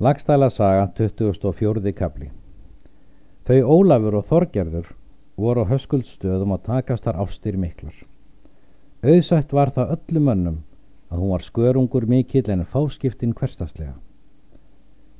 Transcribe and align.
Lagstæla 0.00 0.50
saga 0.50 0.88
24. 0.96 1.92
kapli 1.92 2.30
Þau 3.44 3.58
Ólafur 3.74 4.14
og 4.16 4.24
Þorgerður 4.30 4.86
voru 5.36 5.62
á 5.62 5.70
höskuldstöðum 5.70 6.54
og 6.56 6.62
takast 6.64 7.04
þar 7.04 7.18
ástir 7.20 7.58
miklar. 7.60 7.92
Auðsætt 9.04 9.52
var 9.52 9.70
það 9.76 9.92
öllum 9.96 10.24
mönnum 10.24 10.56
að 11.12 11.18
hún 11.20 11.32
var 11.34 11.44
skörungur 11.44 12.06
mikill 12.08 12.48
en 12.50 12.64
fáskiptin 12.64 13.34
hverstaslega. 13.36 13.92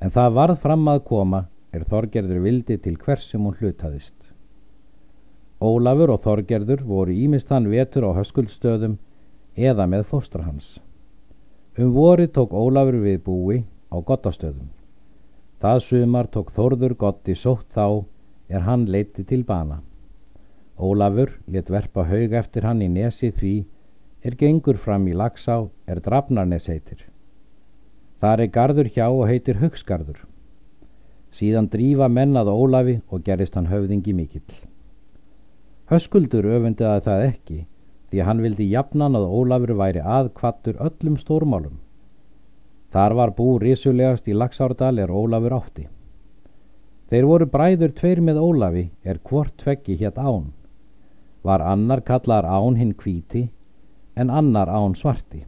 En 0.01 0.11
það 0.11 0.39
varð 0.41 0.63
fram 0.65 0.89
að 0.89 1.05
koma 1.05 1.45
er 1.73 1.85
Þorgerður 1.85 2.41
vildi 2.43 2.79
til 2.79 2.97
hvers 2.97 3.29
sem 3.29 3.45
hún 3.45 3.59
hlutaðist. 3.61 4.17
Ólafur 5.61 6.15
og 6.17 6.25
Þorgerður 6.25 6.87
voru 6.89 7.13
ímist 7.13 7.53
hann 7.53 7.69
vetur 7.69 8.09
á 8.09 8.17
höskuldstöðum 8.23 8.97
eða 9.55 9.87
með 9.87 10.09
fóstra 10.09 10.49
hans. 10.49 10.79
Um 11.77 11.93
vori 11.93 12.27
tók 12.33 12.57
Ólafur 12.57 13.03
við 13.05 13.21
búi 13.29 13.61
á 13.93 13.97
gottastöðum. 14.01 14.71
Það 15.61 15.79
sumar 15.87 16.27
tók 16.35 16.51
Þórður 16.57 16.97
gotti 16.99 17.37
sótt 17.39 17.69
þá 17.77 18.05
er 18.49 18.65
hann 18.67 18.89
leiti 18.91 19.25
til 19.29 19.45
bana. 19.45 19.83
Ólafur 20.81 21.37
let 21.47 21.71
verpa 21.71 22.05
haug 22.09 22.33
eftir 22.41 22.65
hann 22.67 22.83
í 22.83 22.89
nesi 22.89 23.31
því 23.31 23.55
er 24.27 24.35
gengur 24.41 24.81
fram 24.81 25.07
í 25.09 25.15
lagsá 25.15 25.69
er 25.87 26.01
drafnarnes 26.01 26.67
heitir. 26.71 27.05
Þar 28.23 28.45
er 28.45 28.53
gardur 28.57 28.89
hjá 28.95 29.07
og 29.11 29.27
heitir 29.31 29.61
hugsgardur. 29.63 30.19
Síðan 31.33 31.69
drífa 31.73 32.09
mennað 32.09 32.51
Ólafi 32.53 33.01
og 33.09 33.25
gerist 33.27 33.55
hann 33.59 33.71
höfðingi 33.71 34.15
mikill. 34.15 34.59
Höskuldur 35.91 36.47
öfundiði 36.57 37.05
það 37.07 37.25
ekki 37.29 37.61
því 38.13 38.27
hann 38.27 38.43
vildi 38.45 38.69
jafnan 38.71 39.17
að 39.19 39.31
Ólafur 39.39 39.75
væri 39.79 40.03
aðkvattur 40.19 40.79
öllum 40.87 41.17
stórmálum. 41.21 41.79
Þar 42.93 43.15
var 43.17 43.31
bú 43.37 43.57
risulegast 43.59 44.27
í 44.29 44.35
Laxárdal 44.37 44.99
er 45.01 45.11
Ólafur 45.11 45.55
átti. 45.57 45.87
Þeir 47.09 47.29
voru 47.29 47.47
bræður 47.55 47.95
tveir 47.97 48.21
með 48.25 48.41
Ólafi 48.41 48.83
er 49.05 49.21
hvort 49.29 49.55
tveggi 49.61 49.97
hétt 50.01 50.19
án. 50.21 50.51
Var 51.43 51.65
annar 51.65 52.03
kallar 52.05 52.45
án 52.45 52.77
hinn 52.77 52.93
kvíti 52.97 53.47
en 54.17 54.31
annar 54.31 54.69
án 54.69 54.95
svarti. 54.97 55.43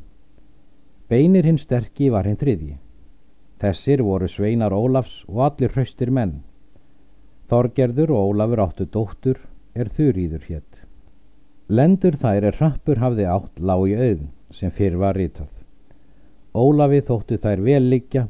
Beinir 1.08 1.44
hinn 1.44 1.60
sterki 1.60 2.10
var 2.10 2.24
hinn 2.28 2.40
þriðji. 2.40 2.78
Þessir 3.60 4.02
voru 4.02 4.28
sveinar 4.28 4.72
Ólafs 4.72 5.22
og 5.28 5.44
allir 5.46 5.72
hraustir 5.76 6.10
menn. 6.10 6.40
Þorgerður 7.52 8.12
og 8.16 8.32
Ólafur 8.32 8.64
áttu 8.64 8.88
dóttur 8.88 9.40
er 9.74 9.92
þurýður 9.92 10.48
hétt. 10.48 10.80
Lendur 11.68 12.16
þær 12.20 12.48
er 12.50 12.58
hrappur 12.60 13.00
hafði 13.04 13.28
átt 13.28 13.60
lág 13.60 13.84
í 13.88 13.94
auðn 13.96 14.32
sem 14.52 14.72
fyrr 14.72 14.96
var 15.00 15.16
rítað. 15.16 15.53
Ólafi 16.54 17.00
þóttu 17.02 17.36
þær 17.42 17.60
vel 17.66 17.82
liggja, 17.90 18.28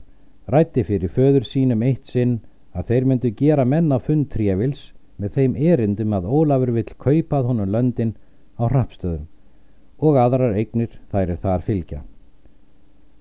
rætti 0.48 0.84
fyrir 0.88 1.12
föður 1.12 1.44
sínum 1.44 1.82
eitt 1.84 2.08
sinn 2.08 2.38
að 2.72 2.90
þeir 2.90 3.06
myndu 3.10 3.30
gera 3.36 3.64
menna 3.68 3.98
fund 4.00 4.30
trévils 4.32 4.86
með 5.20 5.36
þeim 5.36 5.56
erindum 5.70 6.16
að 6.16 6.30
Ólafur 6.38 6.72
vill 6.78 6.90
kaupað 7.04 7.50
honum 7.50 7.70
löndin 7.74 8.14
á 8.56 8.64
hrappstöðum 8.64 9.28
og 10.04 10.18
aðrar 10.18 10.56
eignir 10.58 10.96
þær 11.12 11.34
er 11.34 11.40
þar 11.44 11.62
fylgja. 11.68 12.00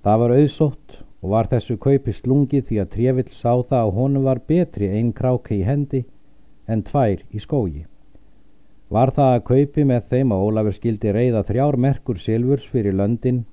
Það 0.04 0.20
var 0.24 0.36
auðsótt 0.38 0.98
og 1.22 1.30
var 1.36 1.52
þessu 1.52 1.78
kaupi 1.80 2.16
slungið 2.16 2.66
því 2.70 2.80
að 2.82 2.92
trévill 2.96 3.30
sá 3.32 3.52
það 3.52 3.80
að 3.80 3.96
honum 4.00 4.28
var 4.28 4.42
betri 4.48 4.90
einn 4.90 5.14
kráka 5.16 5.56
í 5.56 5.62
hendi 5.68 6.04
en 6.68 6.84
tvær 6.84 7.22
í 7.32 7.44
skógi. 7.44 7.86
Var 8.90 9.12
það 9.16 9.36
að 9.36 9.46
kaupi 9.52 9.86
með 9.90 10.10
þeim 10.10 10.34
að 10.34 10.44
Ólafur 10.48 10.76
skildi 10.80 11.12
reyða 11.12 11.44
þrjár 11.48 11.78
merkur 11.88 12.20
silfurs 12.20 12.66
fyrir 12.72 12.96
löndin 12.96 13.44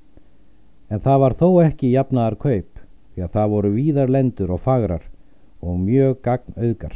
en 0.91 1.01
það 1.01 1.23
var 1.23 1.37
þó 1.39 1.49
ekki 1.65 1.93
jafnaðar 1.95 2.37
kaup 2.43 2.81
því 3.15 3.25
að 3.25 3.33
það 3.37 3.53
voru 3.55 3.71
víðar 3.77 4.13
lendur 4.17 4.53
og 4.55 4.63
fagrar 4.65 5.07
og 5.61 5.79
mjög 5.79 6.21
gagn 6.25 6.57
auðgar. 6.57 6.95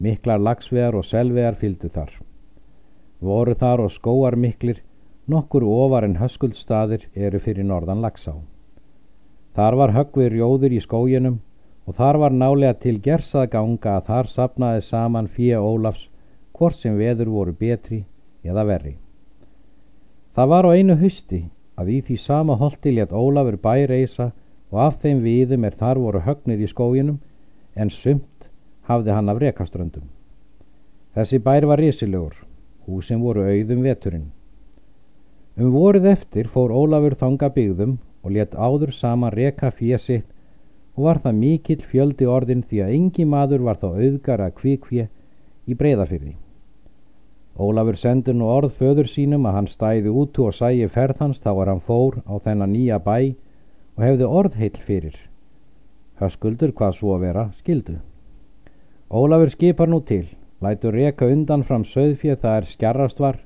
Miklar 0.00 0.40
lagsvegar 0.40 0.96
og 0.96 1.04
selvegar 1.04 1.58
fylgdu 1.60 1.90
þar. 1.92 2.12
Voru 3.20 3.54
þar 3.54 3.84
og 3.84 3.92
skóar 3.92 4.36
miklir, 4.36 4.80
nokkur 5.28 5.66
ofar 5.66 6.06
en 6.06 6.16
höskuldstaðir 6.16 7.04
eru 7.14 7.38
fyrir 7.38 7.68
norðan 7.68 8.00
lagsá. 8.00 8.32
Þar 9.54 9.76
var 9.76 9.92
höggvið 9.92 10.32
rjóður 10.32 10.72
í 10.72 10.80
skóginum 10.80 11.40
og 11.86 11.98
þar 11.98 12.18
var 12.22 12.32
nálega 12.32 12.78
til 12.80 12.96
gersað 13.04 13.50
ganga 13.52 13.98
að 13.98 14.08
þar 14.08 14.32
sapnaði 14.34 14.82
saman 14.88 15.28
fíja 15.28 15.60
Ólafs 15.60 16.08
hvort 16.56 16.80
sem 16.80 16.96
veður 16.96 17.30
voru 17.34 17.52
betri 17.52 18.04
eða 18.44 18.64
verri. 18.64 18.96
Það 20.34 20.52
var 20.54 20.68
á 20.68 20.70
einu 20.72 20.96
husti 20.96 21.44
að 21.80 21.90
í 21.96 21.98
því 22.06 22.16
sama 22.20 22.56
holti 22.60 22.92
létt 22.94 23.12
Ólafur 23.16 23.56
bæreisa 23.64 24.30
og 24.70 24.80
af 24.86 24.98
þeim 25.02 25.22
viðum 25.24 25.64
er 25.66 25.76
þar 25.80 26.00
voru 26.04 26.22
högnir 26.26 26.60
í 26.60 26.68
skóginum 26.70 27.18
en 27.74 27.90
sumt 27.90 28.50
hafði 28.90 29.14
hann 29.16 29.30
af 29.32 29.40
rekaströndum. 29.42 30.04
Þessi 31.14 31.40
bær 31.46 31.66
var 31.70 31.80
risilegur, 31.82 32.36
húsin 32.86 33.22
voru 33.24 33.46
auðum 33.46 33.82
veturinn. 33.86 34.28
Um 35.56 35.72
voruð 35.74 36.06
eftir 36.12 36.50
fór 36.52 36.74
Ólafur 36.74 37.16
þanga 37.22 37.50
byggðum 37.56 37.96
og 38.22 38.36
létt 38.36 38.54
áður 38.54 38.92
saman 38.94 39.34
reka 39.34 39.72
fjesitt 39.74 40.28
og 40.96 41.06
var 41.06 41.22
það 41.24 41.40
mikill 41.40 41.82
fjöldi 41.90 42.28
orðin 42.28 42.62
því 42.68 42.84
að 42.84 42.94
engi 42.98 43.26
maður 43.26 43.66
var 43.66 43.80
þá 43.82 43.88
auðgara 43.90 44.50
kvikfje 44.60 45.08
í 45.66 45.76
breyðafyrði. 45.80 46.34
Ólafur 47.58 47.96
sendur 47.98 48.36
nú 48.38 48.46
orð 48.46 48.76
föður 48.78 49.08
sínum 49.10 49.46
að 49.46 49.56
hann 49.56 49.68
stæði 49.68 50.12
út 50.22 50.38
og 50.38 50.54
sæi 50.54 50.86
ferð 50.88 51.18
hans 51.20 51.40
þá 51.42 51.50
er 51.52 51.70
hann 51.72 51.82
fór 51.88 52.20
á 52.24 52.34
þennan 52.44 52.72
nýja 52.72 52.98
bæ 53.02 53.34
og 53.96 54.04
hefði 54.04 54.28
orð 54.40 54.54
heill 54.60 54.78
fyrir. 54.86 55.16
Höskuldur 56.20 56.72
hvað 56.72 56.96
svo 56.98 57.16
að 57.16 57.24
vera 57.26 57.44
skildu. 57.58 57.96
Ólafur 59.10 59.50
skipar 59.50 59.90
nú 59.90 60.00
til, 60.06 60.26
lætur 60.62 60.94
reka 60.94 61.26
undan 61.26 61.64
fram 61.64 61.84
söðfjöð 61.84 62.38
það 62.44 62.56
er 62.56 62.70
skjarrast 62.70 63.20
var. 63.20 63.40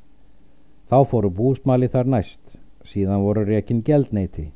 Þá 0.90 0.98
fóru 1.10 1.30
búsmali 1.30 1.88
þar 1.88 2.10
næst, 2.16 2.42
síðan 2.84 3.24
voru 3.24 3.46
rekin 3.48 3.82
geldneiti. 3.82 4.50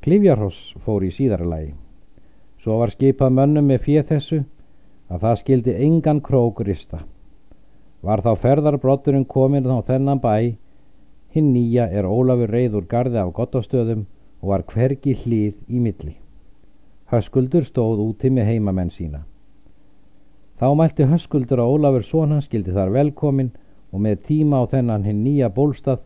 Klifjarhoss 0.00 0.76
fór 0.84 1.02
í 1.02 1.10
síðarlagi. 1.10 1.74
Svo 2.62 2.78
var 2.78 2.94
skipað 2.94 3.34
mönnum 3.34 3.66
með 3.66 3.84
fjöð 3.86 4.08
þessu 4.12 4.42
að 5.10 5.24
það 5.24 5.38
skildi 5.42 5.78
engan 5.88 6.20
krók 6.22 6.62
rista. 6.62 7.02
Var 8.02 8.22
þá 8.22 8.30
ferðarbrotturinn 8.38 9.26
komin 9.26 9.66
á 9.66 9.82
þennan 9.82 10.20
bæ, 10.22 10.54
hinn 11.34 11.50
nýja 11.52 11.88
er 11.90 12.06
Ólafur 12.06 12.50
reyður 12.54 12.86
gardi 12.86 13.18
af 13.18 13.32
gottastöðum 13.34 14.06
og 14.42 14.52
var 14.52 14.64
hvergi 14.70 15.16
hlýð 15.18 15.56
í 15.66 15.80
milli. 15.82 16.14
Höskuldur 17.10 17.66
stóð 17.66 18.04
úti 18.04 18.30
með 18.30 18.52
heimamenn 18.52 18.92
sína. 18.94 19.24
Þá 20.58 20.74
mælti 20.78 21.08
Höskuldur 21.10 21.62
að 21.62 21.74
Ólafur 21.74 22.06
svona 22.06 22.40
skildi 22.44 22.74
þar 22.74 22.94
velkomin 22.94 23.50
og 23.92 24.02
með 24.04 24.22
tíma 24.30 24.62
á 24.62 24.70
þennan 24.70 25.06
hinn 25.08 25.24
nýja 25.24 25.50
bólstað 25.50 26.04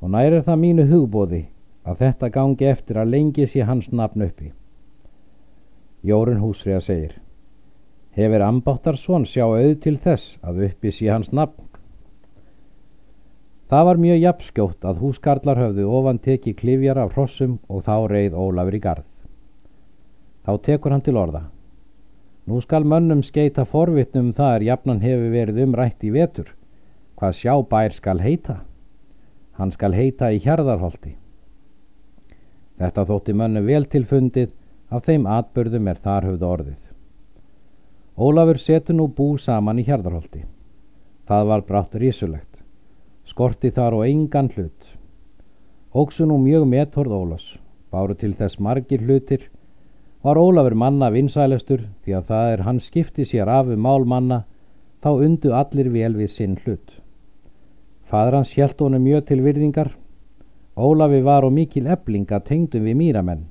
og 0.00 0.12
nærir 0.12 0.44
það 0.44 0.60
mínu 0.60 0.86
hugbóði 0.90 1.44
að 1.84 2.00
þetta 2.04 2.32
gangi 2.36 2.68
eftir 2.68 3.00
að 3.00 3.12
lengi 3.16 3.46
sé 3.48 3.64
hans 3.64 3.90
nafn 3.92 4.24
uppi. 4.28 4.52
Jórun 6.04 6.42
Húsriða 6.42 6.80
segir 6.84 7.20
hefur 8.14 8.44
ambáttarsson 8.46 9.26
sjá 9.26 9.44
auð 9.46 9.78
til 9.82 9.96
þess 9.98 10.36
að 10.42 10.66
uppi 10.68 10.92
sé 10.94 11.08
hans 11.10 11.32
nafn. 11.32 11.64
Það 13.72 13.86
var 13.88 13.98
mjög 13.98 14.20
jafnskjótt 14.22 14.84
að 14.86 15.00
húskarlar 15.02 15.58
höfðu 15.58 15.88
ofan 15.98 16.20
teki 16.22 16.52
klifjar 16.54 17.00
af 17.00 17.16
hrossum 17.16 17.58
og 17.66 17.82
þá 17.86 17.96
reið 18.12 18.36
Ólafur 18.38 18.76
í 18.76 18.80
gard. 18.84 19.08
Þá 20.44 20.52
tekur 20.68 20.94
hann 20.94 21.02
til 21.02 21.16
orða. 21.18 21.46
Nú 22.44 22.60
skal 22.60 22.84
mönnum 22.84 23.24
skeita 23.24 23.64
forvitnum 23.64 24.30
það 24.36 24.54
er 24.58 24.66
jafnan 24.68 25.00
hefur 25.00 25.32
verið 25.32 25.62
umrætt 25.64 26.04
í 26.04 26.12
vetur. 26.12 26.52
Hvað 27.16 27.36
sjá 27.40 27.54
bær 27.70 27.96
skal 27.96 28.20
heita? 28.20 28.60
Hann 29.56 29.72
skal 29.72 29.96
heita 29.96 30.28
í 30.34 30.42
hjarðarholti. 30.44 31.16
Þetta 32.78 33.06
þótti 33.08 33.34
mönnum 33.38 33.66
vel 33.66 33.86
tilfundið 33.88 34.52
af 34.90 35.06
þeim 35.08 35.26
atbörðum 35.30 35.88
er 35.88 36.02
þar 36.04 36.28
höfðu 36.28 36.50
orðið. 36.50 36.83
Ólafur 38.14 38.60
setur 38.62 38.94
nú 38.94 39.08
bú 39.10 39.32
saman 39.42 39.80
í 39.82 39.84
hjarðarholti. 39.88 40.44
Það 41.26 41.46
var 41.48 41.62
brátt 41.66 41.94
risulegt. 41.98 42.60
Skorti 43.26 43.72
þar 43.74 43.96
og 43.98 44.04
engan 44.06 44.50
hlut. 44.54 44.90
Óksu 45.90 46.22
nú 46.26 46.36
mjög 46.38 46.68
metorð 46.70 47.10
Ólafs. 47.10 47.48
Báru 47.90 48.14
til 48.14 48.36
þess 48.38 48.60
margir 48.62 49.02
hlutir. 49.02 49.48
Var 50.22 50.38
Ólafur 50.38 50.76
manna 50.78 51.08
vinsælastur 51.10 51.88
því 52.04 52.14
að 52.14 52.28
það 52.28 52.52
er 52.52 52.62
hann 52.68 52.78
skipti 52.80 53.26
sér 53.26 53.50
af 53.50 53.66
um 53.66 53.82
mál 53.82 54.06
manna 54.06 54.44
þá 55.02 55.10
undu 55.26 55.50
allir 55.50 55.90
vel 55.90 56.14
við 56.14 56.30
sinn 56.30 56.54
hlut. 56.62 56.94
Fadur 58.06 58.38
hans 58.38 58.54
hjælt 58.54 58.78
honum 58.78 59.02
mjög 59.02 59.26
til 59.26 59.42
virðingar. 59.42 59.90
Ólafi 60.76 61.18
var 61.22 61.42
og 61.42 61.52
mikil 61.52 61.90
eblinga 61.90 62.38
tengdum 62.46 62.86
við 62.86 62.96
mýramenn. 63.02 63.42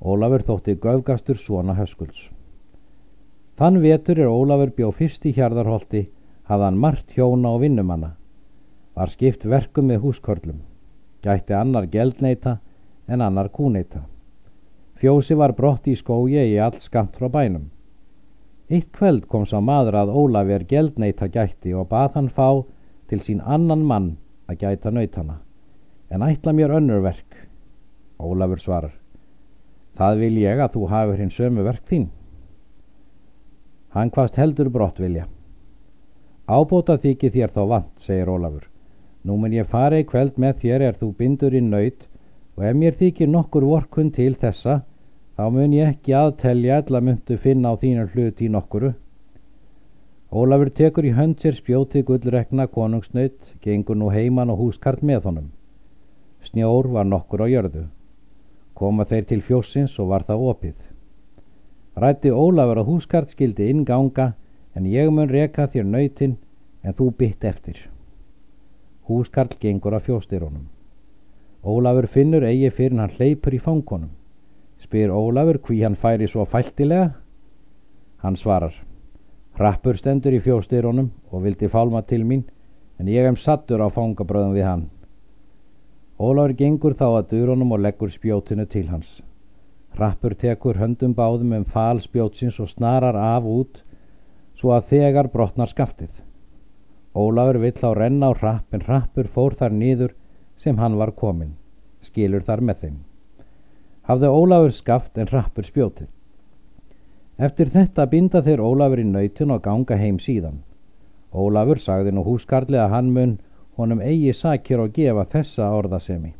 Ólafur 0.00 0.48
þótti 0.48 0.78
göfgastur 0.80 1.36
svona 1.36 1.76
höskuls. 1.76 2.35
Þann 3.56 3.80
vetur 3.80 4.18
er 4.20 4.28
Ólafur 4.28 4.72
bjó 4.76 4.90
fyrst 4.92 5.24
í 5.24 5.32
hjarðarholti, 5.32 6.02
hafðan 6.44 6.80
margt 6.80 7.14
hjóna 7.16 7.54
og 7.56 7.62
vinnumanna. 7.62 8.10
Var 8.96 9.12
skipt 9.12 9.46
verkum 9.48 9.88
með 9.88 10.02
húskörlum. 10.04 10.58
Gætti 11.24 11.56
annar 11.56 11.86
geldneita 11.88 12.58
en 13.08 13.24
annar 13.24 13.48
kúneita. 13.48 14.02
Fjósi 15.00 15.36
var 15.36 15.52
brott 15.56 15.88
í 15.88 15.96
skói 15.96 16.36
í 16.42 16.58
allt 16.60 16.84
skamt 16.84 17.16
frá 17.16 17.28
bænum. 17.32 17.70
Eitt 18.68 18.88
kveld 18.92 19.26
kom 19.30 19.44
sá 19.46 19.60
maður 19.62 20.00
að 20.00 20.12
Ólafi 20.20 20.54
er 20.56 20.64
geldneita 20.68 21.28
gætti 21.30 21.74
og 21.74 21.88
bað 21.90 22.16
hann 22.16 22.30
fá 22.34 22.64
til 23.08 23.20
sín 23.22 23.40
annan 23.40 23.84
mann 23.86 24.08
að 24.50 24.64
gæta 24.64 24.90
nautana, 24.90 25.36
en 26.10 26.24
ætla 26.26 26.52
mér 26.52 26.74
önnur 26.80 27.04
verk. 27.04 27.36
Ólafur 28.18 28.58
svarar, 28.58 28.94
það 29.94 30.22
vil 30.24 30.38
ég 30.42 30.60
að 30.60 30.72
þú 30.74 30.88
hafur 30.90 31.20
hinn 31.20 31.30
sömu 31.30 31.66
verk 31.66 31.84
þín. 31.86 32.08
Hann 33.96 34.10
hvaðst 34.12 34.36
heldur 34.36 34.68
brott 34.68 34.98
vilja. 35.00 35.24
Ábóta 36.46 36.98
þykir 37.00 37.30
þér 37.32 37.52
þá 37.54 37.62
vant, 37.70 37.92
segir 38.04 38.28
Ólafur. 38.28 38.66
Nú 39.24 39.38
mun 39.40 39.54
ég 39.56 39.70
fara 39.70 40.02
í 40.02 40.04
kveld 40.04 40.36
með 40.36 40.58
þér 40.64 40.82
er 40.88 40.98
þú 41.00 41.08
bindur 41.16 41.54
í 41.56 41.62
naut 41.64 42.04
og 42.58 42.66
ef 42.68 42.76
mér 42.76 42.98
þykir 43.00 43.30
nokkur 43.32 43.64
vorkun 43.64 44.10
til 44.12 44.34
þessa, 44.36 44.82
þá 45.36 45.44
mun 45.54 45.72
ég 45.72 45.94
ekki 45.94 46.12
aðtelja 46.12 46.82
eða 46.82 47.00
myndu 47.08 47.38
finna 47.40 47.72
á 47.72 47.80
þínu 47.80 48.04
hlut 48.12 48.42
í 48.44 48.50
nokkuru. 48.52 48.90
Ólafur 50.28 50.70
tekur 50.76 51.08
í 51.08 51.14
hönd 51.16 51.40
sér 51.40 51.56
spjótið 51.56 52.04
gullrekna 52.10 52.66
konungsnaut, 52.68 53.54
gengur 53.64 53.96
nú 53.96 54.10
heiman 54.12 54.52
og 54.52 54.60
húskart 54.60 55.00
með 55.00 55.30
honum. 55.30 55.48
Snjór 56.44 56.90
var 56.92 57.08
nokkur 57.08 57.42
á 57.42 57.46
jörðu. 57.48 57.86
Koma 58.76 59.08
þeir 59.08 59.24
til 59.32 59.40
fjósins 59.40 59.96
og 59.98 60.12
var 60.12 60.28
það 60.28 60.44
opið. 60.52 60.76
Rætti 61.96 62.28
Ólafur 62.28 62.82
að 62.82 62.88
húskart 62.90 63.30
skildi 63.32 63.70
inganga, 63.72 64.34
en 64.76 64.84
ég 64.84 65.08
mun 65.08 65.30
reka 65.32 65.64
þér 65.72 65.86
nautin, 65.88 66.34
en 66.84 66.92
þú 66.92 67.06
bytt 67.16 67.44
eftir. 67.48 67.78
Húskarl 69.08 69.56
gengur 69.60 69.94
að 69.96 70.10
fjóstyrunum. 70.10 70.66
Ólafur 71.64 72.06
finnur 72.12 72.44
eigi 72.44 72.68
fyrir 72.70 73.00
hann 73.00 73.14
hleypur 73.16 73.56
í 73.56 73.60
fangonum. 73.62 74.10
Spyr 74.82 75.14
Ólafur 75.14 75.58
hví 75.64 75.78
hann 75.82 75.96
færi 75.96 76.28
svo 76.28 76.44
fæltilega? 76.44 77.14
Hann 78.20 78.36
svarar. 78.36 78.74
Rappur 79.56 79.96
stendur 79.96 80.36
í 80.36 80.42
fjóstyrunum 80.44 81.08
og 81.32 81.46
vildi 81.46 81.70
fálma 81.72 82.02
til 82.04 82.26
mín, 82.28 82.44
en 83.00 83.08
ég 83.08 83.24
hef 83.24 83.40
sattur 83.40 83.80
á 83.80 83.88
fangabröðum 83.88 84.52
við 84.52 84.68
hann. 84.68 84.84
Ólafur 86.20 86.52
gengur 86.60 86.92
þá 86.92 87.06
að 87.08 87.30
durunum 87.32 87.72
og 87.72 87.80
leggur 87.80 88.12
spjótinu 88.12 88.68
til 88.68 88.90
hans. 88.92 89.22
Rappur 89.96 90.34
tekur 90.36 90.76
höndum 90.76 91.14
báðum 91.16 91.54
um 91.56 91.64
fal 91.64 92.02
spjótsins 92.04 92.58
og 92.60 92.68
snarar 92.68 93.16
af 93.16 93.46
út, 93.48 93.82
svo 94.56 94.74
að 94.76 94.90
þegar 94.92 95.30
brotnar 95.32 95.72
skaftið. 95.72 96.12
Ólafur 97.16 97.58
vill 97.62 97.80
á 97.80 97.90
renna 97.96 98.28
á 98.28 98.32
rapp, 98.36 98.68
en 98.74 98.84
rappur 98.84 99.28
fór 99.32 99.56
þar 99.56 99.72
nýður 99.72 100.12
sem 100.60 100.76
hann 100.76 100.98
var 101.00 101.14
komin, 101.16 101.56
skilur 102.04 102.44
þar 102.44 102.60
með 102.60 102.82
þeim. 102.82 102.98
Hafði 104.06 104.28
Ólafur 104.28 104.76
skaft 104.76 105.18
en 105.18 105.32
rappur 105.32 105.64
spjótið. 105.64 106.12
Eftir 107.38 107.72
þetta 107.72 108.06
binda 108.12 108.42
þeir 108.44 108.60
Ólafur 108.64 109.00
í 109.00 109.08
nautin 109.08 109.52
og 109.52 109.64
ganga 109.64 109.96
heim 109.96 110.20
síðan. 110.20 110.60
Ólafur 111.32 111.80
sagði 111.80 112.12
nú 112.12 112.24
húskarli 112.24 112.78
að 112.80 112.92
hann 112.92 113.12
mun 113.16 113.38
honum 113.76 114.00
eigi 114.00 114.32
sakir 114.32 114.80
og 114.80 114.92
gefa 114.92 115.24
þessa 115.32 115.72
orðasemi. 115.76 116.32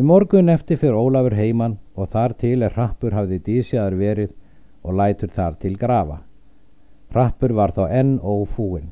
Um 0.00 0.06
morgun 0.06 0.48
eftir 0.48 0.78
fyrir 0.80 0.96
Ólafur 0.96 1.34
heiman 1.36 1.74
og 1.92 2.06
þar 2.14 2.32
til 2.40 2.62
er 2.64 2.72
Rappur 2.72 3.12
hafði 3.12 3.36
dísjaður 3.44 3.96
verið 4.00 4.30
og 4.80 4.94
lætur 4.96 5.28
þar 5.34 5.58
til 5.60 5.74
grafa. 5.82 6.16
Rappur 7.12 7.52
var 7.58 7.74
þá 7.76 7.82
enn 7.98 8.14
ófúin. 8.24 8.86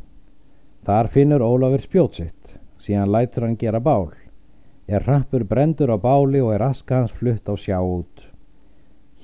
Þar 0.84 1.08
finnur 1.14 1.46
Ólafur 1.46 1.86
spjótsitt, 1.86 2.52
síðan 2.84 3.08
lætur 3.14 3.46
hann 3.46 3.56
gera 3.56 3.80
bál. 3.80 4.10
Er 4.84 5.08
Rappur 5.08 5.48
brendur 5.48 5.88
á 5.88 5.96
báli 5.96 6.44
og 6.44 6.52
er 6.58 6.66
aska 6.68 7.00
hans 7.00 7.16
flutt 7.16 7.48
á 7.48 7.56
sjá 7.56 7.80
út. 7.80 8.28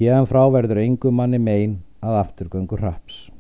Hérðan 0.01 0.31
frá 0.33 0.41
verður 0.57 0.81
engum 0.87 1.21
manni 1.21 1.39
mein 1.39 1.83
að 2.01 2.23
afturgöngu 2.23 2.81
hraps. 2.81 3.34